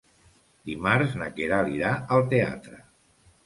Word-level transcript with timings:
Dimarts 0.69 1.13
na 1.21 1.29
Queralt 1.37 1.77
irà 1.77 1.95
al 2.19 2.29
teatre. 2.35 2.85